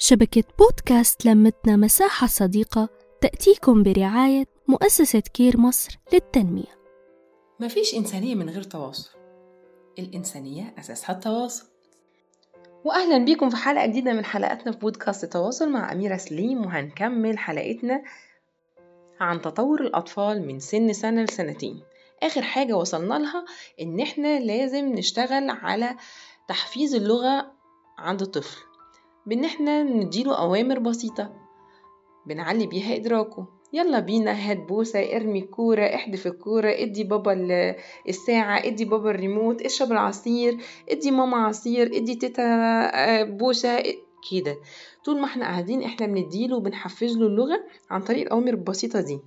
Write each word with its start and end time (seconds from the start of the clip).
شبكة 0.00 0.44
بودكاست 0.58 1.26
لمتنا 1.26 1.76
مساحة 1.76 2.26
صديقة 2.26 2.88
تأتيكم 3.20 3.82
برعاية 3.82 4.44
مؤسسة 4.68 5.20
كير 5.20 5.60
مصر 5.60 5.98
للتنمية. 6.12 6.78
مفيش 7.60 7.94
إنسانية 7.94 8.34
من 8.34 8.50
غير 8.50 8.62
تواصل. 8.62 9.10
الإنسانية 9.98 10.74
أساسها 10.78 11.14
التواصل. 11.14 11.66
وأهلا 12.84 13.24
بيكم 13.24 13.50
في 13.50 13.56
حلقة 13.56 13.86
جديدة 13.86 14.12
من 14.12 14.24
حلقاتنا 14.24 14.72
في 14.72 14.78
بودكاست 14.78 15.24
تواصل 15.24 15.70
مع 15.72 15.92
أميرة 15.92 16.16
سليم 16.16 16.66
وهنكمل 16.66 17.38
حلقتنا 17.38 18.02
عن 19.20 19.40
تطور 19.40 19.80
الأطفال 19.80 20.46
من 20.46 20.60
سن 20.60 20.92
سنة 20.92 21.22
لسنتين. 21.22 21.82
آخر 22.22 22.42
حاجة 22.42 22.76
وصلنا 22.76 23.14
لها 23.14 23.44
إن 23.80 24.00
إحنا 24.00 24.40
لازم 24.40 24.86
نشتغل 24.86 25.50
على 25.50 25.96
تحفيز 26.48 26.94
اللغة 26.94 27.52
عند 27.98 28.22
الطفل. 28.22 28.67
بإن 29.28 29.44
إحنا 29.44 29.82
نديله 29.82 30.38
أوامر 30.38 30.78
بسيطة. 30.78 31.32
بنعلي 32.26 32.66
بيها 32.66 32.96
إدراكه. 32.96 33.46
يلا 33.72 33.98
بينا 34.00 34.32
هات 34.32 34.56
بوسة 34.56 35.16
ارمي 35.16 35.38
الكورة 35.38 35.82
احدف 35.82 36.26
الكورة 36.26 36.70
ادي 36.70 37.04
بابا 37.04 37.32
الساعة 38.08 38.58
ادي 38.66 38.84
بابا 38.84 39.10
الريموت 39.10 39.62
اشرب 39.62 39.92
العصير 39.92 40.56
ادي 40.90 41.10
ماما 41.10 41.36
عصير 41.36 41.86
ادي 41.86 42.14
تيتا 42.14 43.22
بوسة 43.24 43.82
كده. 44.32 44.56
طول 45.04 45.20
ما 45.20 45.24
إحنا 45.24 45.44
قاعدين 45.44 45.82
إحنا 45.82 46.06
بنديله 46.06 46.56
وبنحفز 46.56 47.16
له 47.18 47.26
اللغة 47.26 47.60
عن 47.90 48.00
طريق 48.02 48.22
الأوامر 48.22 48.48
البسيطة 48.48 49.00
دي. 49.00 49.20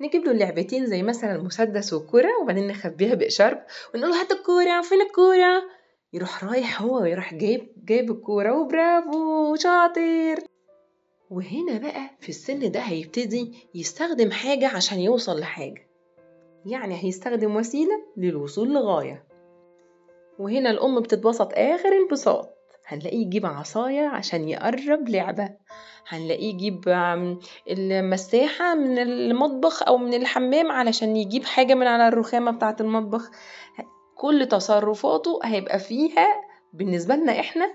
نجيب 0.00 0.24
له 0.24 0.32
لعبتين 0.32 0.86
زي 0.86 1.02
مثلا 1.02 1.34
المسدس 1.36 1.92
والكرة 1.92 2.30
وبعدين 2.42 2.68
نخبيها 2.68 3.14
بإشارب 3.14 3.58
ونقول 3.94 4.12
هات 4.12 4.32
الكورة 4.32 4.80
فين 4.80 5.00
الكورة؟ 5.00 5.62
يروح 6.12 6.44
رايح 6.44 6.82
هو 6.82 7.02
ويروح 7.02 7.34
جايب 7.34 7.68
جايب 7.84 8.10
الكورة 8.10 8.60
وبرافو 8.60 9.54
شاطر. 9.56 10.44
وهنا 11.30 11.78
بقى 11.78 12.10
في 12.20 12.28
السن 12.28 12.70
ده 12.70 12.80
هيبتدي 12.80 13.54
يستخدم 13.74 14.30
حاجة 14.30 14.68
عشان 14.68 14.98
يوصل 15.00 15.40
لحاجة. 15.40 15.88
يعني 16.66 17.04
هيستخدم 17.04 17.56
وسيلة 17.56 18.02
للوصول 18.16 18.74
لغاية. 18.74 19.24
وهنا 20.38 20.70
الأم 20.70 21.00
بتتبسط 21.00 21.52
آخر 21.54 21.88
انبساط. 21.88 22.48
هنلاقيه 22.86 23.20
يجيب 23.26 23.46
عصاية 23.46 24.06
عشان 24.08 24.48
يقرب 24.48 25.08
لعبة. 25.08 25.48
هنلاقيه 26.08 26.48
يجيب 26.54 26.84
المساحة 27.70 28.74
من 28.74 28.98
المطبخ 28.98 29.82
أو 29.82 29.96
من 29.98 30.14
الحمام 30.14 30.72
علشان 30.72 31.16
يجيب 31.16 31.44
حاجة 31.44 31.74
من 31.74 31.86
على 31.86 32.08
الرخامة 32.08 32.50
بتاعة 32.50 32.76
المطبخ. 32.80 33.30
كل 34.22 34.46
تصرفاته 34.46 35.40
هيبقى 35.44 35.78
فيها 35.78 36.26
بالنسبة 36.72 37.14
لنا 37.14 37.40
إحنا 37.40 37.74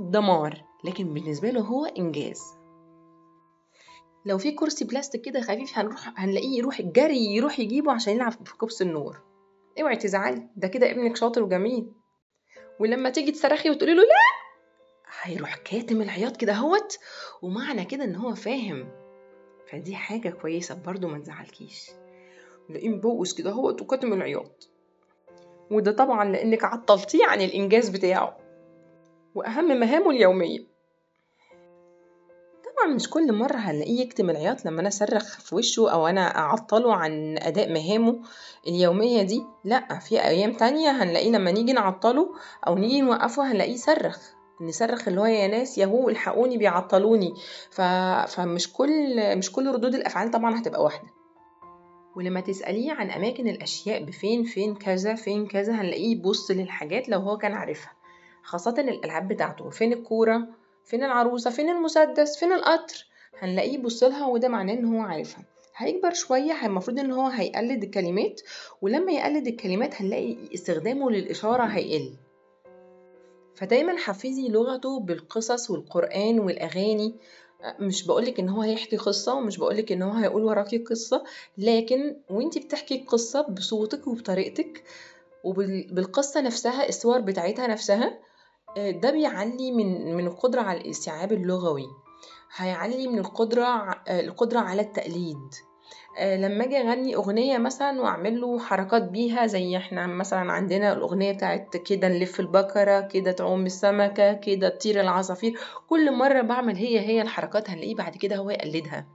دمار 0.00 0.64
لكن 0.84 1.14
بالنسبة 1.14 1.50
له 1.50 1.60
هو 1.60 1.84
إنجاز. 1.84 2.40
لو 4.26 4.38
في 4.38 4.52
كرسي 4.52 4.84
بلاستيك 4.84 5.20
كده 5.20 5.40
خفيف 5.40 5.78
هنروح 5.78 6.20
هنلاقيه 6.20 6.58
يروح 6.58 6.78
الجري 6.78 7.34
يروح 7.34 7.58
يجيبه 7.60 7.92
عشان 7.92 8.12
يلعب 8.12 8.32
في 8.32 8.56
كبس 8.60 8.82
النور. 8.82 9.20
اوعي 9.80 9.96
تزعلي 9.96 10.48
ده 10.56 10.68
كده 10.68 10.90
ابنك 10.90 11.16
شاطر 11.16 11.42
وجميل. 11.42 11.92
ولما 12.80 13.10
تيجي 13.10 13.32
تصرخي 13.32 13.70
وتقولي 13.70 13.94
له 13.94 14.02
لا 14.02 14.46
هيروح 15.22 15.56
كاتم 15.56 16.02
العياط 16.02 16.36
كده 16.36 16.52
هوت 16.52 16.98
ومعنى 17.42 17.84
كده 17.84 18.04
ان 18.04 18.16
هو 18.16 18.34
فاهم. 18.34 18.88
فدي 19.72 19.96
حاجة 19.96 20.28
كويسة 20.30 20.82
برضو 20.86 21.08
ما 21.08 21.18
تزعلكيش. 21.18 21.90
لاقيه 22.68 22.88
مبوس 22.88 23.34
كده 23.34 23.50
هوت 23.50 23.82
وكاتم 23.82 24.12
العياط. 24.12 24.75
وده 25.70 25.92
طبعا 25.92 26.24
لأنك 26.32 26.64
عطلتيه 26.64 27.26
عن 27.26 27.40
الإنجاز 27.40 27.88
بتاعه. 27.88 28.36
وأهم 29.34 29.80
مهامه 29.80 30.10
اليومية. 30.10 30.76
طبعا 32.64 32.94
مش 32.94 33.10
كل 33.10 33.32
مرة 33.32 33.56
هنلاقيه 33.56 34.00
يكتم 34.00 34.30
العياط 34.30 34.64
لما 34.64 34.80
أنا 34.80 34.88
أصرخ 34.88 35.40
في 35.40 35.54
وشه 35.54 35.92
أو 35.92 36.06
أنا 36.06 36.38
أعطله 36.38 36.94
عن 36.94 37.38
أداء 37.38 37.72
مهامه 37.72 38.20
اليومية 38.66 39.22
دي. 39.22 39.44
لأ 39.64 39.98
في 39.98 40.20
أيام 40.24 40.52
تانية 40.52 40.90
هنلاقيه 40.90 41.30
لما 41.30 41.50
نيجي 41.50 41.72
نعطله 41.72 42.28
أو 42.66 42.74
نيجي 42.78 43.00
نوقفه 43.00 43.52
هنلاقيه 43.52 43.72
يصرخ 43.72 44.18
نصرخ 44.60 45.08
اللي 45.08 45.20
هو 45.20 45.26
يا 45.26 45.48
ناس 45.48 45.78
يهو 45.78 46.08
الحقوني 46.08 46.58
بيعطلوني. 46.58 47.34
ف... 47.70 47.80
فمش 48.28 48.72
كل 48.72 49.36
مش 49.38 49.52
كل 49.52 49.72
ردود 49.72 49.94
الأفعال 49.94 50.30
طبعا 50.30 50.60
هتبقى 50.60 50.82
واحدة. 50.84 51.08
ولما 52.16 52.40
تسأليه 52.40 52.92
عن 52.92 53.10
أماكن 53.10 53.48
الأشياء 53.48 54.04
بفين 54.04 54.44
فين 54.44 54.74
كذا 54.74 55.14
فين 55.14 55.46
كذا 55.46 55.72
هنلاقيه 55.72 56.12
يبص 56.12 56.50
للحاجات 56.50 57.08
لو 57.08 57.18
هو 57.18 57.38
كان 57.38 57.52
عارفها. 57.52 57.92
خاصة 58.42 58.74
الألعاب 58.78 59.28
بتاعته 59.28 59.70
فين 59.70 59.92
الكورة 59.92 60.48
فين 60.84 61.04
العروسة 61.04 61.50
فين 61.50 61.70
المسدس 61.70 62.38
فين 62.38 62.52
القطر؟ 62.52 63.06
هنلاقيه 63.38 63.74
يبص 63.74 64.02
لها 64.02 64.26
وده 64.26 64.48
معناه 64.48 64.74
إن 64.74 64.84
هو 64.84 65.00
عارفها. 65.00 65.44
هيكبر 65.76 66.12
شوية 66.12 66.66
المفروض 66.66 66.98
إن 66.98 67.10
هو 67.12 67.26
هيقلد 67.26 67.82
الكلمات 67.84 68.40
ولما 68.82 69.12
يقلد 69.12 69.46
الكلمات 69.46 70.02
هنلاقي 70.02 70.36
استخدامه 70.54 71.10
للإشارة 71.10 71.62
هيقل. 71.64 72.12
فدايما 73.54 73.96
حفزي 73.96 74.48
لغته 74.48 75.00
بالقصص 75.00 75.70
والقرآن 75.70 76.40
والأغاني. 76.40 77.14
مش 77.80 78.06
بقولك 78.06 78.40
إن 78.40 78.48
هو 78.48 78.62
هيحكي 78.62 78.96
قصة 78.96 79.34
ومش 79.34 79.58
بقولك 79.58 79.92
إن 79.92 80.02
هو 80.02 80.12
هيقول 80.12 80.44
وراكي 80.44 80.78
قصة 80.78 81.24
لكن 81.58 82.16
وإنتي 82.30 82.60
بتحكي 82.60 82.94
القصة 83.02 83.42
بصوتك 83.42 84.06
وبطريقتك 84.06 84.82
وبالقصة 85.44 86.40
نفسها 86.40 86.88
الصور 86.88 87.20
بتاعتها 87.20 87.66
نفسها 87.66 88.18
ده 88.76 89.10
بيعلي 89.10 89.72
من 89.72 90.14
من 90.16 90.26
القدرة 90.26 90.60
على 90.60 90.80
الاستيعاب 90.80 91.32
اللغوي. 91.32 91.86
هيعلي 92.56 93.08
من 93.08 93.18
القدرة 93.18 93.90
القدرة 94.08 94.58
على 94.60 94.82
التقليد. 94.82 95.38
لما 96.20 96.64
أجي 96.64 96.78
اغني 96.80 97.14
اغنية 97.16 97.58
مثلا 97.58 98.02
واعمل 98.02 98.40
له 98.40 98.58
حركات 98.58 99.02
بيها 99.02 99.46
زي 99.46 99.76
إحنا 99.76 100.06
مثلا 100.06 100.52
عندنا 100.52 100.92
الأغنية 100.92 101.32
بتاعت 101.32 101.76
كده 101.76 102.08
نلف 102.08 102.40
البكره 102.40 103.00
كده 103.00 103.32
تعوم 103.32 103.66
السمكة 103.66 104.32
كده 104.32 104.68
تطير 104.68 105.00
العصافير. 105.00 105.58
كل 105.88 106.12
مرة 106.12 106.40
بعمل 106.40 106.76
هي 106.76 107.00
هي 107.00 107.22
الحركات 107.22 107.70
هنلاقيه 107.70 107.94
بعد 107.94 108.16
كده 108.16 108.36
هو 108.36 108.50
يقلدها. 108.50 109.06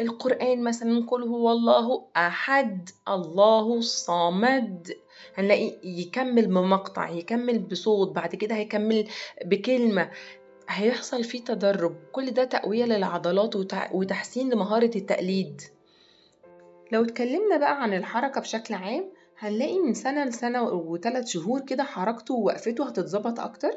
القرآن 0.00 0.64
مثلا 0.64 1.06
قل 1.10 1.22
هو 1.22 1.52
الله 1.52 2.06
أحد 2.16 2.90
الله 3.08 3.74
الصمد. 3.74 4.92
هنلاقي 5.34 5.80
يكمل 5.84 6.46
بمقطع 6.46 7.08
يكمل 7.08 7.58
بصوت 7.58 8.16
بعد 8.16 8.34
كده 8.34 8.54
هيكمل 8.54 9.08
بكلمة. 9.44 10.10
هيحصل 10.68 11.24
فيه 11.24 11.44
تدرب 11.44 11.96
كل 12.12 12.30
ده 12.30 12.44
تقوية 12.44 12.84
للعضلات 12.84 13.56
وتحسين 13.92 14.50
لمهارة 14.50 14.90
التقليد. 14.96 15.62
لو 16.92 17.04
اتكلمنا 17.04 17.56
بقى 17.56 17.82
عن 17.82 17.94
الحركة 17.94 18.40
بشكل 18.40 18.74
عام 18.74 19.04
هنلاقي 19.38 19.78
من 19.78 19.94
سنة 19.94 20.24
لسنة 20.24 20.62
وثلاث 20.62 21.26
شهور 21.26 21.60
كده 21.60 21.84
حركته 21.84 22.34
ووقفته 22.34 22.88
هتتظبط 22.88 23.40
أكتر؟ 23.40 23.70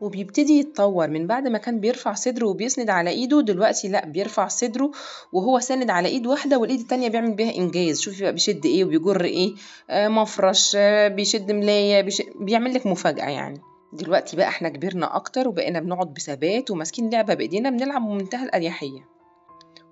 وبيبتدي 0.00 0.52
يتطور. 0.58 1.08
من 1.08 1.26
بعد 1.26 1.48
ما 1.48 1.58
كان 1.58 1.80
بيرفع 1.80 2.12
صدره 2.14 2.46
وبيسند 2.46 2.90
على 2.90 3.10
إيده 3.10 3.40
دلوقتي 3.40 3.88
لأ 3.88 4.06
بيرفع 4.06 4.48
صدره 4.48 4.90
وهو 5.32 5.58
ساند 5.58 5.90
على 5.90 6.08
إيد 6.08 6.26
واحدة 6.26 6.58
والإيد 6.58 6.80
التانية 6.80 7.08
بيعمل 7.08 7.32
بيها 7.34 7.56
إنجاز. 7.56 8.00
شوفي 8.00 8.22
بقى 8.22 8.32
بيشد 8.32 8.66
إيه 8.66 8.84
وبيجر 8.84 9.24
إيه. 9.24 9.54
آه 9.90 10.08
مفرش 10.08 10.76
آه 10.78 11.08
بيشد 11.08 11.52
ملاية 11.52 12.00
بيش... 12.00 12.22
بيعمل 12.40 12.74
لك 12.74 12.86
مفاجأة 12.86 13.28
يعني. 13.28 13.60
دلوقتي 13.94 14.36
بقى 14.36 14.48
إحنا 14.48 14.68
كبرنا 14.68 15.16
أكتر 15.16 15.48
وبقينا 15.48 15.80
بنقعد 15.80 16.14
بثبات 16.14 16.70
وماسكين 16.70 17.10
لعبة 17.10 17.34
بإيدينا 17.34 17.70
بنلعب 17.70 18.02
بمنتهى 18.02 18.44
الأريحية. 18.44 19.08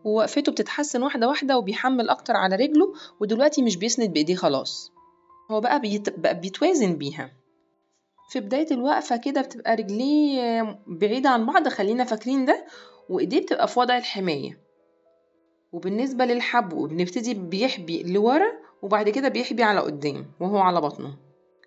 ووقفته 0.05 0.53
بتتحسن 0.53 1.03
واحدة 1.03 1.29
واحدة 1.29 1.59
وبيحمل 1.59 2.09
أكتر 2.09 2.37
على 2.37 2.57
رجله 2.57 2.93
ودلوقتي 3.21 3.63
مش 3.63 3.77
بيسند 3.77 4.13
بإيديه 4.13 4.35
خلاص. 4.35 4.93
هو 5.51 5.61
بقى, 5.61 5.81
بيت... 5.81 6.19
بقى 6.19 6.41
بيتوازن 6.41 6.97
بيها. 6.97 7.31
في 8.31 8.41
بداية 8.41 8.71
الوقفة 8.71 9.17
كده 9.17 9.41
بتبقى 9.41 9.77
رجليه 9.77 10.63
بعيدة 10.87 11.31
عن 11.31 11.47
بعض 11.47 11.69
خلينا 11.69 12.05
فاكرين 12.05 12.45
ده 12.45 12.67
وإيديه 13.09 13.41
بتبقى 13.41 13.69
في 13.69 13.81
وضع 13.81 13.97
الحماية. 13.97 14.59
وبالنسبة 15.73 16.25
للحبو 16.25 16.87
بنبتدي 16.87 17.35
بيحبي 17.35 18.03
لورا 18.03 18.53
وبعد 18.83 19.09
كده 19.09 19.29
بيحبي 19.29 19.63
على 19.63 19.81
قدام 19.81 20.27
وهو 20.41 20.59
على 20.59 20.81
بطنه. 20.81 21.17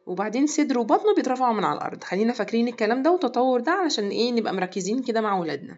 وبعدين 0.05 0.47
صدره 0.47 0.79
وبطنه 0.79 1.15
بيترفعوا 1.15 1.53
من 1.53 1.63
على 1.63 1.77
الأرض. 1.77 2.03
خلينا 2.03 2.33
فاكرين 2.33 2.67
الكلام 2.67 3.01
ده 3.03 3.11
والتطور 3.11 3.59
ده 3.59 3.71
علشان 3.71 4.09
إيه 4.09 4.31
نبقى 4.31 4.53
مركزين 4.53 5.01
كده 5.03 5.21
مع 5.21 5.39
ولادنا. 5.39 5.77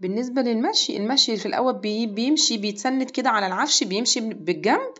بالنسبة 0.00 0.42
للمشي 0.42 0.96
المشي 0.96 1.36
في 1.36 1.46
الأول 1.46 1.74
بي 1.78 2.06
بيمشي 2.06 2.58
بيتسند 2.58 3.10
كده 3.10 3.30
على 3.30 3.46
العفش 3.46 3.84
بيمشي 3.84 4.20
بالجنب. 4.20 4.92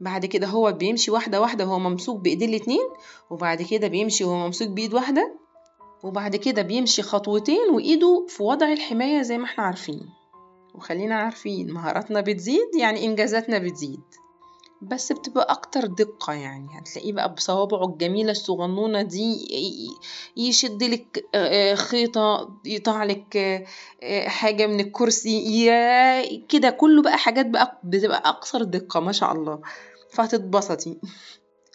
بعد 0.00 0.26
كده 0.26 0.46
هو 0.46 0.72
بيمشي 0.72 1.10
واحدة 1.10 1.40
واحدة 1.40 1.64
وهو 1.66 1.78
ممسوك 1.78 2.20
بإيديه 2.20 2.46
الاتنين. 2.46 2.88
وبعد 3.30 3.62
كده 3.62 3.88
بيمشي 3.88 4.24
وهو 4.24 4.36
ممسوك 4.36 4.68
بإيد 4.68 4.94
واحدة. 4.94 5.34
وبعد 6.04 6.36
كده 6.36 6.62
بيمشي 6.62 7.02
خطوتين 7.02 7.70
وإيده 7.74 8.26
في 8.28 8.42
وضع 8.42 8.72
الحماية 8.72 9.22
زي 9.22 9.38
ما 9.38 9.44
إحنا 9.44 9.64
عارفين. 9.64 10.00
وخلينا 10.74 11.14
عارفين 11.14 11.72
مهاراتنا 11.72 12.20
بتزيد 12.20 12.74
يعني 12.78 13.04
إنجازاتنا 13.04 13.58
بتزيد. 13.58 14.00
بس 14.82 15.12
بتبقى 15.12 15.46
أكتر 15.52 15.86
دقة 15.86 16.32
يعني. 16.32 16.66
هتلاقيه 16.78 17.12
بقى 17.12 17.34
بصوابعه 17.34 17.84
الجميلة 17.84 18.30
الصغنونة 18.30 19.02
دي 19.02 19.46
يشد 20.36 20.82
لك 20.82 21.24
آه، 21.34 21.74
خيطة 21.74 22.56
يقطع 22.64 23.04
لك 23.04 23.36
آه، 24.02 24.28
حاجة 24.28 24.66
من 24.66 24.80
الكرسي 24.80 25.66
كده. 26.48 26.70
كله 26.70 27.02
بقى 27.02 27.18
حاجات 27.18 27.46
بقى 27.46 27.80
بتبقى 27.84 28.22
أكثر 28.24 28.62
دقة 28.62 29.00
ما 29.00 29.12
شاء 29.12 29.32
الله. 29.32 29.60
فهتتبسطي. 30.10 30.96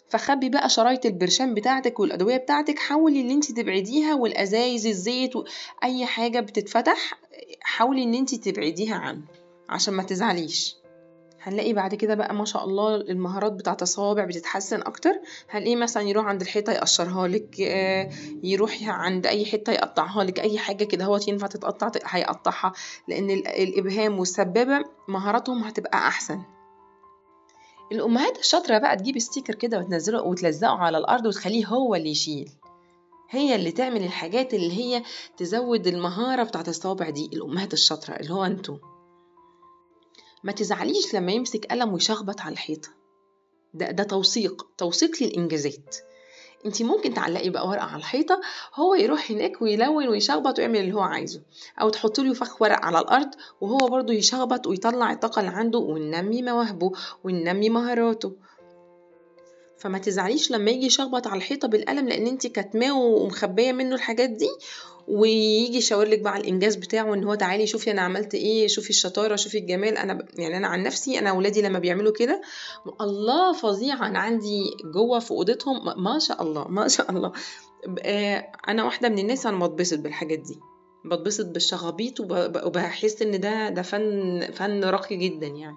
فخبي 0.08 0.48
بقى 0.48 0.68
شرايط 0.68 1.06
البرشام 1.06 1.54
بتاعتك 1.54 2.00
والأدوية 2.00 2.36
بتاعتك. 2.36 2.78
حاولي 2.78 3.20
إن 3.20 3.30
انت 3.30 3.52
تبعديها 3.52 4.14
والأزايز 4.14 4.86
الزيت 4.86 5.32
أي 5.84 6.06
حاجة 6.06 6.40
بتتفتح 6.40 7.20
حاولي 7.60 8.02
إن 8.02 8.14
انت 8.14 8.34
تبعديها 8.34 8.94
عنه 8.94 9.22
عشان 9.68 9.94
ما 9.94 10.02
تزعليش. 10.02 10.81
هنلاقي 11.42 11.72
بعد 11.72 11.94
كده 11.94 12.14
بقى 12.14 12.34
ما 12.34 12.44
شاء 12.44 12.64
الله 12.64 12.94
المهارات 12.96 13.52
بتاعة 13.52 13.76
الصوابع 13.82 14.24
بتتحسن 14.24 14.80
أكتر. 14.80 15.12
هنلاقيه 15.50 15.76
مثلا 15.76 16.02
يروح 16.02 16.26
عند 16.26 16.40
الحيطة 16.40 16.72
يقشرها 16.72 17.28
لك 17.28 17.60
آه، 17.60 18.10
يروح 18.42 18.78
عند 18.82 19.26
أي 19.26 19.44
حتة 19.44 19.72
يقطعها 19.72 20.24
لك 20.24 20.40
أي 20.40 20.58
حاجة 20.58 20.84
كده 20.84 21.04
هو 21.04 21.18
ينفع 21.28 21.46
تتقطع 21.46 21.90
هيقطعها. 22.06 22.72
لأن 23.08 23.30
الإبهام 23.30 24.18
والسبابة 24.18 24.84
مهاراتهم 25.08 25.62
هتبقى 25.64 25.98
أحسن. 25.98 26.42
الأمهات 27.92 28.38
الشاطرة 28.38 28.78
بقى 28.78 28.96
تجيب 28.96 29.18
ستيكر 29.18 29.54
كده 29.54 29.78
وتنزله 29.78 30.22
وتلزقه 30.22 30.78
على 30.78 30.98
الأرض 30.98 31.26
وتخليه 31.26 31.66
هو 31.66 31.94
اللي 31.94 32.10
يشيل. 32.10 32.50
هي 33.30 33.54
اللي 33.54 33.70
تعمل 33.72 34.02
الحاجات 34.04 34.54
اللي 34.54 34.72
هي 34.72 35.02
تزود 35.36 35.86
المهارة 35.86 36.42
بتاعت 36.42 36.68
الصوابع 36.68 37.10
دي 37.10 37.30
الأمهات 37.32 37.72
الشاطرة 37.72 38.14
اللي 38.14 38.34
هو 38.34 38.44
أنتوا. 38.44 38.76
ما 40.42 40.52
تزعليش 40.52 41.14
لما 41.14 41.32
يمسك 41.32 41.66
قلم 41.66 41.92
ويشخبط 41.92 42.40
على 42.40 42.52
الحيطة. 42.52 42.88
ده, 43.74 43.90
ده 43.90 44.04
توثيق 44.04 44.66
توثيق 44.78 45.22
للإنجازات. 45.22 45.96
انت 46.66 46.82
ممكن 46.82 47.14
تعلقي 47.14 47.50
بقى 47.50 47.68
ورقة 47.68 47.84
على 47.84 47.96
الحيطة 47.96 48.40
هو 48.74 48.94
يروح 48.94 49.30
هناك 49.30 49.62
ويلون 49.62 50.08
ويشخبط 50.08 50.58
ويعمل 50.58 50.76
اللي 50.76 50.92
هو 50.92 51.00
عايزه. 51.00 51.42
أو 51.80 51.88
تحط 51.88 52.20
له 52.20 52.34
فخ 52.34 52.62
ورق 52.62 52.84
على 52.84 52.98
الأرض 52.98 53.30
وهو 53.60 53.76
برضه 53.76 54.12
يشخبط 54.12 54.66
ويطلع 54.66 55.12
الطاقة 55.12 55.40
اللي 55.40 55.50
عنده 55.50 55.78
وننمي 55.78 56.42
مواهبه 56.42 56.92
وننمي 57.24 57.70
مهاراته. 57.70 58.36
فما 59.82 59.98
تزعليش 59.98 60.50
لما 60.50 60.70
يجي 60.70 60.86
يشخبط 60.86 61.26
على 61.26 61.36
الحيطة 61.36 61.68
بالقلم 61.68 62.08
لأن 62.08 62.26
انت 62.26 62.46
كاتماه 62.46 62.98
ومخبية 62.98 63.72
منه 63.72 63.94
الحاجات 63.94 64.30
دي 64.30 64.48
ويجي 65.08 65.76
يشاور 65.76 66.06
لك 66.06 66.18
بقى 66.20 66.32
على 66.32 66.42
الإنجاز 66.42 66.74
بتاعه 66.76 67.14
إن 67.14 67.24
هو 67.24 67.34
تعالي 67.34 67.66
شوفي 67.66 67.90
أنا 67.90 68.02
عملت 68.02 68.34
إيه 68.34 68.68
شوفي 68.68 68.90
الشطارة 68.90 69.36
شوفي 69.36 69.58
الجمال. 69.58 69.96
أنا. 69.96 70.26
يعني 70.38 70.56
أنا 70.56 70.68
عن 70.68 70.82
نفسي 70.82 71.18
أنا 71.18 71.30
اولادي 71.30 71.62
لما 71.62 71.78
بيعملوا 71.78 72.12
كده 72.12 72.42
الله 73.00 73.52
فظيع. 73.52 74.06
أنا 74.06 74.18
عندي 74.18 74.64
جوة 74.94 75.18
في 75.18 75.30
أوضتهم 75.30 76.02
ما 76.02 76.18
شاء 76.18 76.42
الله 76.42 76.68
ما 76.68 76.88
شاء 76.88 77.10
الله. 77.10 77.32
آه، 78.02 78.52
أنا 78.68 78.84
واحدة 78.84 79.08
من 79.08 79.18
الناس 79.18 79.46
أنا 79.46 79.66
بتبسط 79.66 79.98
بالحاجات 79.98 80.38
دي. 80.38 80.60
بتبسط 81.04 81.46
بالشغابيط 81.46 82.20
وبحس 82.66 83.22
إن 83.22 83.40
ده 83.40 83.68
ده 83.68 83.82
فن 83.82 84.40
فن 84.52 84.84
راقي 84.84 85.16
جدا 85.16 85.46
يعني. 85.46 85.76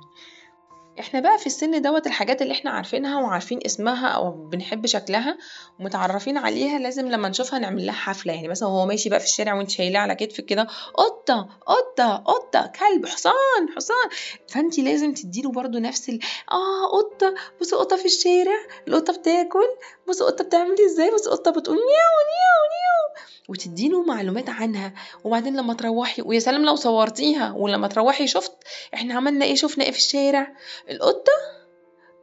إحنا 1.00 1.20
بقى 1.20 1.38
في 1.38 1.46
السن 1.46 1.82
دوت 1.82 2.08
الحاجات 2.08 2.42
اللي 2.42 2.54
إحنا 2.54 2.72
عارفينها 2.72 3.22
وعارفين 3.22 3.60
اسمها 3.66 4.08
أو 4.08 4.32
بنحب 4.32 4.86
شكلها 4.86 5.38
ومتعرفين 5.80 6.38
عليها 6.38 6.80
لازم 6.80 7.08
لما 7.12 7.30
نشوفها 7.30 7.60
نعمل 7.60 7.86
لها 7.86 7.94
حفلة. 7.96 8.34
يعني 8.34 8.48
مثلا 8.48 8.70
هو 8.70 8.86
ماشي 8.86 9.10
بقى 9.10 9.20
في 9.20 9.26
الشارع 9.26 9.54
وإنت 9.54 9.70
شايلاه 9.70 10.00
على 10.00 10.16
كتفك 10.16 10.46
كده 10.46 10.68
قطة 10.94 11.50
قطة 11.66 12.16
قطة 12.16 12.72
كلب 12.80 13.06
حصان 13.06 13.70
حصان. 13.76 14.10
فانت 14.48 14.80
لازم 14.80 15.14
تديله 15.14 15.52
برضو 15.52 15.78
نفس 15.80 16.10
ال 16.10 16.20
آه 16.52 16.86
قطة 16.98 17.34
بص 17.62 17.74
قطة 17.74 17.96
في 17.96 18.06
الشارع 18.06 18.58
القطة 18.88 19.14
بتاكل 19.18 19.68
بص 20.08 20.24
قطة 20.24 20.44
بتعمل 20.44 20.76
إزاي 20.86 21.12
بص 21.12 21.28
قطة 21.28 21.52
بتقول 21.52 21.76
نيو 21.76 21.86
نيو 21.86 22.60
نيو 22.76 23.05
وتديله 23.50 24.04
معلومات 24.04 24.50
عنها 24.50 24.94
وبعدين 25.24 25.56
لما 25.58 25.74
تروحي 25.74 26.22
ويا 26.22 26.40
سلام 26.40 26.66
لو 26.66 26.76
صورتيها 26.76 27.52
ولما 27.52 27.88
تروحي 27.88 28.28
شفت 28.28 28.52
إحنا 28.94 29.14
عملنا 29.14 29.46
إيه 29.46 29.56
شفنا 29.56 29.84
إيه 29.84 29.92
في 29.92 29.98
الشارع؟ 29.98 30.56
القطة؟ 30.90 31.32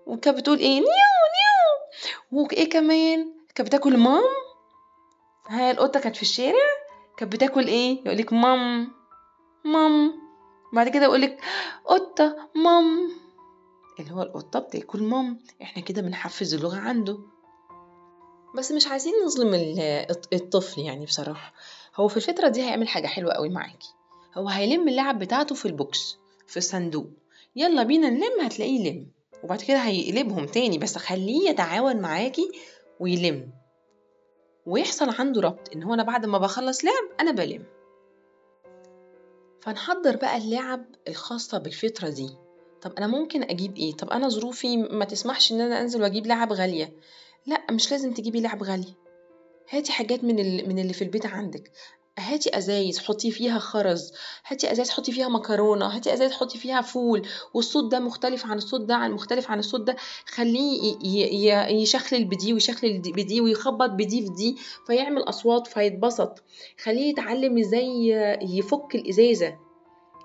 وكانت 0.07 0.39
بتقول 0.39 0.59
إيه 0.59 0.75
نيو 0.75 0.81
نيو. 0.81 2.43
وإيه 2.43 2.71
كمان؟ 2.71 3.33
كانت 3.55 3.69
بتاكل 3.69 3.97
مام؟ 3.97 4.23
ها 5.49 5.71
القطة 5.71 6.01
كانت 6.01 6.17
في 6.17 6.23
الشارع؟ 6.23 6.69
كانت 7.17 7.33
بتاكل 7.33 7.67
إيه؟ 7.67 8.01
يقولك 8.07 8.33
مام 8.33 8.93
مام. 9.65 10.13
بعد 10.73 10.89
كده 10.89 11.05
يقولك 11.05 11.41
قطة 11.85 12.37
مام. 12.55 13.11
اللي 14.01 14.13
هو 14.13 14.23
القطة 14.23 14.59
بتاكل 14.59 15.03
مام. 15.03 15.39
إحنا 15.63 15.83
كده 15.83 16.03
بنحفز 16.03 16.55
اللغة 16.55 16.77
عنده. 16.77 17.19
بس 18.55 18.73
مش 18.73 18.87
عايزين 18.87 19.13
نظلم 19.25 19.55
الطفل 20.33 20.81
يعني 20.81 21.05
بصراحة. 21.05 21.53
هو 21.97 22.09
في 22.09 22.17
الفترة 22.17 22.49
دي 22.49 22.63
هيعمل 22.63 22.89
حاجة 22.89 23.07
حلوة 23.07 23.33
قوي 23.33 23.49
معاكي. 23.49 23.95
هو 24.35 24.49
هيلم 24.49 24.89
اللعب 24.89 25.19
بتاعته 25.19 25.55
في 25.55 25.67
البوكس 25.67 26.17
في 26.47 26.57
الصندوق. 26.57 27.07
يلا 27.57 27.83
بينا 27.83 28.11
نلم 28.11 28.41
هتلاقيه 28.41 28.81
يلم. 28.81 29.07
وبعد 29.45 29.63
كده 29.63 29.77
هيقلبهم 29.79 30.47
تاني 30.47 30.79
بس 30.79 30.99
خليه 30.99 31.51
يتعاون 31.51 31.97
معاكي 31.97 32.51
ويلم. 33.01 33.51
ويحصل 34.67 35.11
عنده 35.19 35.41
ربط 35.41 35.69
إن 35.75 35.83
هو 35.83 35.95
أنا 35.95 36.03
بعد 36.03 36.27
ما 36.27 36.39
بخلص 36.39 36.85
لعب 36.85 37.21
أنا 37.21 37.31
بلم. 37.31 37.65
فنحضر 39.61 40.17
بقى 40.17 40.37
اللعب 40.37 40.85
الخاصة 41.09 41.59
بالفترة 41.59 42.09
دي. 42.09 42.31
طب 42.83 42.93
أنا 42.99 43.07
ممكن 43.07 43.43
أجيب 43.43 43.77
إيه؟ 43.77 43.93
طب 43.93 44.11
أنا 44.11 44.29
ظروفي 44.29 44.77
ما 44.77 45.05
تسمحش 45.05 45.53
إن 45.53 45.61
أنا 45.61 45.81
أنزل 45.81 46.03
وأجيب 46.03 46.27
لعب 46.27 46.53
غالية. 46.53 46.93
لا 47.47 47.63
مش 47.71 47.91
لازم 47.91 48.15
تجيبي 48.15 48.41
لعب 48.41 48.63
غالي. 48.63 48.95
هاتي 49.71 49.93
حاجات 49.93 50.25
من 50.25 50.39
اللي, 50.39 50.63
من 50.63 50.79
اللي 50.79 50.93
في 50.93 51.03
البيت 51.03 51.27
عندك. 51.27 51.73
هاتي 52.19 52.59
أزايز 52.59 52.99
حطي 52.99 53.31
فيها 53.31 53.59
خرز 53.59 54.13
هاتي 54.47 54.73
أزايز 54.73 54.91
حطي 54.91 55.13
فيها 55.13 55.29
مكرونة 55.29 55.87
هاتي 55.87 56.13
أزايز 56.13 56.33
حطي 56.33 56.59
فيها 56.59 56.81
فول. 56.81 57.29
والصوت 57.55 57.93
ده 57.93 57.99
مختلف 57.99 58.47
عن 58.47 58.57
الصوت 58.57 58.81
ده 58.81 58.95
عن 58.95 59.13
مختلف 59.13 59.51
عن 59.51 59.59
الصوت 59.59 59.81
ده. 59.81 59.97
خليه 60.27 60.97
يشخلل 61.83 62.25
بدي 62.25 62.53
ويشخلل 62.53 62.99
بدي 62.99 63.41
ويخبط 63.41 63.91
بدي 63.91 64.23
في 64.23 64.29
دي 64.29 64.57
فيعمل 64.87 65.23
أصوات 65.23 65.67
فيتبسط. 65.67 66.43
خليه 66.83 67.11
يتعلم 67.11 67.59
إزاي 67.59 68.09
يفك 68.43 68.95
الإزازة. 68.95 69.59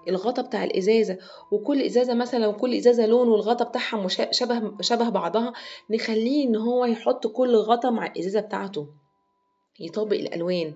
الغطا 0.10 0.42
بتاع 0.42 0.64
الإزازة 0.64 1.18
وكل 1.52 1.82
إزازة 1.82 2.14
مثلا 2.14 2.48
وكل 2.48 2.74
إزازة 2.74 3.06
لون 3.06 3.28
والغطا 3.28 3.66
بتاعها 3.66 4.08
شبه 4.32 4.72
شبه 4.82 5.10
بعضها 5.10 5.54
نخليه 5.90 6.48
إن 6.48 6.56
هو 6.56 6.86
يحط 6.86 7.28
كل 7.28 7.56
غطا 7.56 7.90
مع 7.90 8.06
الإزازة 8.06 8.40
بتاعته. 8.40 8.88
يطابق 9.80 10.18
الألوان. 10.18 10.74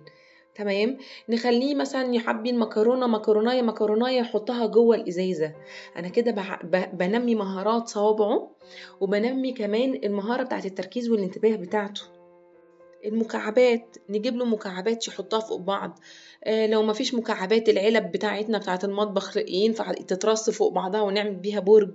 تمام؟ 0.56 0.98
نخليه 1.30 1.76
مثلا 1.76 2.16
يحبي 2.16 2.50
المكرونة 2.50 3.08
مكروناية 3.08 3.62
مكروناية 3.62 4.20
يحطها 4.20 4.66
جوه 4.66 4.96
الإزازة. 4.96 5.54
أنا 5.98 6.08
كده 6.08 6.36
بنمي 6.94 7.36
مهارات 7.36 7.88
صوابعه 7.88 8.52
وبنمي 9.02 9.52
كمان 9.52 10.00
المهارة 10.04 10.44
بتاعت 10.44 10.66
التركيز 10.66 11.10
والانتباه 11.10 11.56
بتاعته. 11.56 12.02
المكعبات 13.06 13.98
نجيب 14.10 14.36
له 14.36 14.46
مكعبات 14.46 15.08
يحطها 15.08 15.40
فوق 15.40 15.60
بعض. 15.60 16.00
آه 16.44 16.68
لو 16.68 16.84
ما 16.84 16.94
فيش 16.94 17.14
مكعبات 17.14 17.70
العلب 17.70 18.12
بتاعتنا 18.12 18.58
بتاعت 18.58 18.84
المطبخ 18.86 19.38
ينفع 19.38 19.92
تترص 19.94 20.50
فوق 20.50 20.72
بعضها 20.74 21.02
ونعمل 21.02 21.36
بيها 21.36 21.60
برج. 21.60 21.94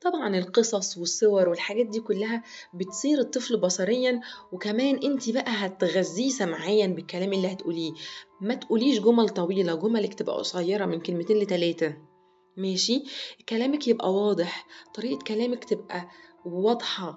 طبعا 0.00 0.36
القصص 0.36 0.98
والصور 0.98 1.48
والحاجات 1.48 1.86
دي 1.86 2.00
كلها 2.00 2.42
بتصير 2.74 3.18
الطفل 3.18 3.56
بصريا 3.60 4.20
وكمان 4.52 5.00
انت 5.04 5.30
بقى 5.30 5.50
هتغذيه 5.50 6.28
سمعيا 6.28 6.86
بالكلام 6.86 7.32
اللي 7.32 7.52
هتقوليه. 7.52 7.92
ما 8.40 8.54
تقوليش 8.54 9.00
جمل 9.00 9.28
طويلة 9.28 9.74
جملك 9.74 10.14
تبقى 10.14 10.36
قصيرة 10.36 10.86
من 10.86 11.00
كلمتين 11.00 11.38
لتلاتة. 11.38 11.96
ماشي؟ 12.56 13.02
كلامك 13.48 13.88
يبقى 13.88 14.14
واضح 14.14 14.66
طريقة 14.94 15.18
كلامك 15.24 15.64
تبقى 15.64 16.08
واضحة. 16.44 17.16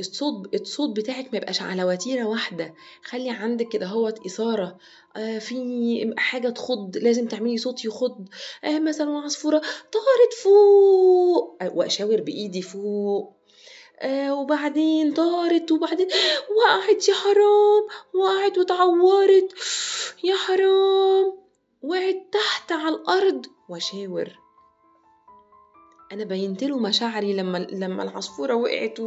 الصوت 0.00 0.54
الصوت 0.54 0.96
بتاعك 0.96 1.28
ما 1.32 1.38
يبقاش 1.38 1.62
على 1.62 1.84
وتيرة 1.84 2.24
واحدة. 2.24 2.74
خلي 3.04 3.30
عندك 3.30 3.68
كده 3.68 3.86
هوت 3.86 4.26
إثارة. 4.26 4.78
آه 5.16 5.38
في 5.38 6.14
حاجة 6.18 6.48
تخض 6.48 6.96
لازم 6.96 7.26
تعملي 7.26 7.58
صوت 7.58 7.84
يخض. 7.84 8.28
آه 8.64 8.78
مثلا 8.78 9.10
عصفورة 9.18 9.58
طارت 9.92 10.34
فوق. 10.42 11.58
آه 11.62 11.72
وأشاور 11.74 12.20
بإيدي 12.20 12.62
فوق. 12.62 13.36
آه 14.00 14.34
وبعدين 14.34 15.14
طارت 15.14 15.72
وبعدين 15.72 16.08
وقعت 16.56 17.08
يا 17.08 17.14
حرام. 17.14 17.86
وقعت 18.14 18.58
وتعورت. 18.58 19.54
يا 20.24 20.36
حرام. 20.36 21.32
وقعت 21.82 22.16
تحت 22.32 22.72
على 22.72 22.94
الأرض. 22.94 23.46
وأشاور. 23.68 24.28
أنا 26.12 26.24
بينت 26.24 26.64
له 26.64 26.78
مشاعري 26.78 27.32
لما 27.34 27.58
لما 27.58 28.02
العصفورة 28.02 28.54
وقعت. 28.54 28.98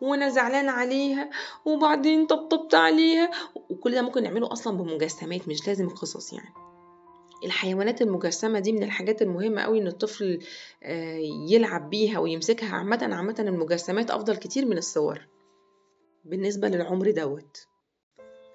وأنا 0.00 0.28
زعلان 0.28 0.68
عليها 0.68 1.30
وبعدين 1.64 2.26
طبطبت 2.26 2.74
عليها 2.74 3.30
وكل 3.70 3.92
ده 3.94 4.02
ممكن 4.02 4.22
نعمله 4.22 4.52
أصلا 4.52 4.76
بمجسمات 4.76 5.48
مش 5.48 5.66
لازم 5.68 5.88
قصص 5.88 6.32
يعني 6.32 6.48
الحيوانات 7.44 8.02
المجسمة 8.02 8.58
دي 8.58 8.72
من 8.72 8.82
الحاجات 8.82 9.22
المهمة 9.22 9.62
قوي 9.62 9.78
إن 9.78 9.86
الطفل 9.86 10.38
آه، 10.82 11.18
يلعب 11.48 11.90
بيها 11.90 12.18
ويمسكها 12.18 12.74
عامةً 12.76 13.08
عامةً 13.12 13.34
المجسمات 13.38 14.10
أفضل 14.10 14.36
كتير 14.36 14.66
من 14.66 14.78
الصور 14.78 15.26
بالنسبة 16.24 16.68
للعمر 16.68 17.10
دوت 17.10 17.66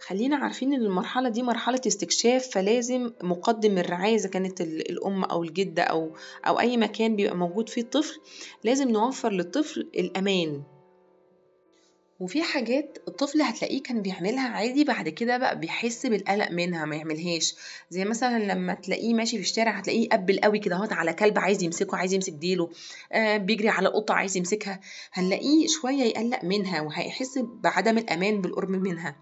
خلينا 0.07 0.35
عارفين 0.35 0.73
إن 0.73 0.81
المرحلة 0.81 1.29
دي 1.29 1.43
مرحلة 1.43 1.81
استكشاف 1.87 2.47
فلازم 2.47 3.11
مقدم 3.23 3.77
الرعاية 3.77 4.15
إذا 4.15 4.29
كانت 4.29 4.61
الأم 4.61 5.23
أو 5.23 5.43
الجدة 5.43 5.83
أو 5.83 6.15
أو 6.47 6.59
أي 6.59 6.77
مكان 6.77 7.15
بيبقى 7.15 7.35
موجود 7.37 7.69
فيه 7.69 7.81
الطفل 7.81 8.19
لازم 8.63 8.89
نوفر 8.89 9.31
للطفل 9.31 9.81
الأمان. 9.81 10.63
وفي 12.19 12.43
حاجات 12.43 12.97
الطفل 13.07 13.41
هتلاقيه 13.41 13.83
كان 13.83 14.01
بيعملها 14.01 14.47
عادي 14.49 14.83
بعد 14.83 15.09
كده 15.09 15.37
بقى 15.37 15.59
بيحس 15.59 16.05
بالقلق 16.05 16.51
منها 16.51 16.85
ما 16.85 16.95
يعملهاش. 16.95 17.55
زي 17.89 18.05
مثلا 18.05 18.53
لما 18.53 18.73
تلاقيه 18.73 19.13
ماشي 19.13 19.37
في 19.37 19.43
الشارع 19.43 19.71
هتلاقيه 19.71 20.09
قبل 20.09 20.39
قوي 20.39 20.59
كده 20.59 20.75
أهوت 20.75 20.93
على 20.93 21.13
كلب 21.13 21.39
عايز 21.39 21.63
يمسكه 21.63 21.97
عايز 21.97 22.13
يمسك 22.13 22.33
ديله. 22.33 22.69
آه 23.11 23.37
بيجري 23.37 23.69
على 23.69 23.87
قطة 23.89 24.13
عايز 24.13 24.37
يمسكها. 24.37 24.79
هنلاقيه 25.13 25.67
شوية 25.67 26.03
يقلق 26.03 26.43
منها 26.43 26.81
وهيحس 26.81 27.39
بعدم 27.63 27.97
الأمان 27.97 28.41
بالقرب 28.41 28.69
منها. 28.69 29.15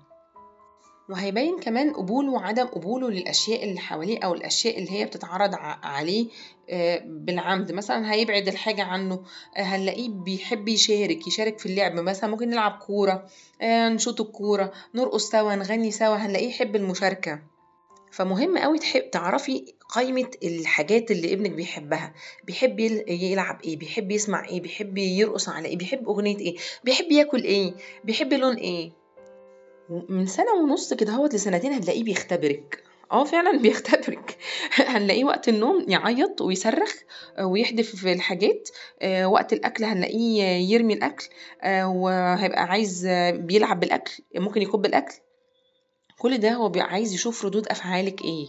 وهيبين 1.11 1.59
كمان 1.59 1.93
قبوله 1.93 2.31
وعدم 2.31 2.65
قبوله 2.65 3.09
للأشياء 3.09 3.63
اللي 3.63 3.79
حواليه 3.79 4.19
أو 4.19 4.33
الأشياء 4.33 4.79
اللي 4.79 4.91
هي 4.91 5.05
بتتعرض 5.05 5.55
عليه 5.83 6.27
آه، 6.69 7.01
بالعمد. 7.05 7.71
مثلا 7.71 8.13
هيبعد 8.13 8.47
الحاجة 8.47 8.83
عنه 8.83 9.23
آه، 9.57 9.61
هنلاقيه 9.61 10.09
بيحب 10.09 10.67
يشارك 10.67 11.27
يشارك 11.27 11.59
في 11.59 11.65
اللعب. 11.65 11.93
مثلا 11.93 12.29
ممكن 12.29 12.49
نلعب 12.49 12.71
كورة 12.71 13.27
آه، 13.61 13.89
نشوط 13.89 14.21
الكورة 14.21 14.71
نرقص 14.95 15.29
سوا 15.29 15.55
نغني 15.55 15.91
سوا 15.91 16.15
هنلاقيه 16.15 16.47
يحب 16.47 16.75
المشاركة. 16.75 17.39
فمهم 18.11 18.57
قوي 18.57 18.79
تعرفي 19.11 19.73
قائمة 19.89 20.31
الحاجات 20.43 21.11
اللي 21.11 21.33
ابنك 21.33 21.51
بيحبها. 21.51 22.13
بيحب 22.43 22.79
يلعب 23.09 23.61
إيه؟ 23.63 23.77
بيحب 23.77 24.11
يسمع 24.11 24.47
إيه؟ 24.47 24.61
بيحب 24.61 24.97
يرقص 24.97 25.49
على 25.49 25.67
إيه؟ 25.67 25.77
بيحب 25.77 26.09
أغنية 26.09 26.37
إيه؟ 26.37 26.55
بيحب 26.83 27.11
ياكل 27.11 27.43
إيه؟ 27.43 27.73
بيحب 28.03 28.33
لون 28.33 28.55
إيه؟ 28.55 29.00
من 30.09 30.25
سنة 30.25 30.51
ونص 30.53 30.93
كده 30.93 31.13
هوت 31.13 31.35
لسنتين 31.35 31.73
هتلاقيه 31.73 32.03
بيختبرك. 32.03 32.83
آه 33.11 33.23
فعلا 33.23 33.57
بيختبرك. 33.61 34.37
هنلاقيه 34.73 35.23
وقت 35.25 35.49
النوم 35.49 35.85
يعيط 35.87 36.41
ويصرخ 36.41 36.93
آه، 37.37 37.45
ويحدف 37.45 37.95
في 37.95 38.13
الحاجات 38.13 38.69
آه، 39.01 39.25
وقت 39.27 39.53
الأكل 39.53 39.83
هنلاقيه 39.83 40.43
يرمي 40.43 40.93
الأكل 40.93 41.25
آه، 41.61 41.87
وهيبقى 41.87 42.63
عايز 42.63 43.07
بيلعب 43.33 43.79
بالأكل 43.79 44.23
ممكن 44.35 44.61
يكب 44.61 44.85
الأكل. 44.85 45.15
كل 46.19 46.37
ده 46.37 46.51
هو 46.53 46.71
عايز 46.75 47.13
يشوف 47.13 47.45
ردود 47.45 47.67
أفعالك 47.67 48.21
إيه. 48.21 48.47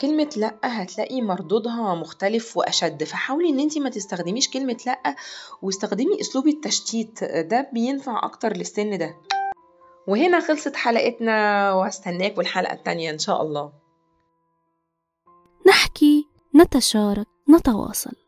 كلمة 0.00 0.30
لأ 0.36 0.58
هتلاقي 0.64 1.20
مردودها 1.20 1.94
مختلف 1.94 2.56
وأشد. 2.56 3.04
فحاولي 3.04 3.48
إن 3.48 3.60
انتي 3.60 3.80
ما 3.80 3.90
تستخدميش 3.90 4.50
كلمة 4.50 4.76
لأ 4.86 5.16
واستخدمي 5.62 6.20
أسلوب 6.20 6.48
التشتيت. 6.48 7.24
ده 7.24 7.70
بينفع 7.72 8.20
أكتر 8.24 8.56
للسن 8.56 8.98
ده. 8.98 9.14
وهنا 10.08 10.40
خلصت 10.40 10.76
حلقتنا 10.76 11.72
واستناكم 11.72 12.40
الحلقة 12.40 12.72
التانية 12.72 13.10
إن 13.10 13.18
شاء 13.18 13.42
الله. 13.42 13.72
نحكي 15.66 16.28
نتشارك 16.56 17.26
نتواصل. 17.50 18.27